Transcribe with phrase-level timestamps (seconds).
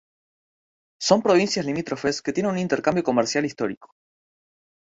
[0.99, 3.93] Son provincias limítrofes que tienen un intercambio comercial histórico.